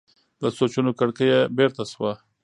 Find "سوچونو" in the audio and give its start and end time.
0.57-0.91